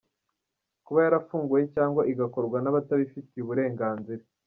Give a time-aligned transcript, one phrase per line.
[0.85, 4.23] Kuba yarafunguwe cyangwa igakorwa n’abatabifitiye uburenganzira.